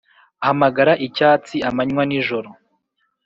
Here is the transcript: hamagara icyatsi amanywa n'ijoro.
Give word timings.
hamagara 0.45 0.93
icyatsi 1.07 1.57
amanywa 1.69 2.03
n'ijoro. 2.05 2.49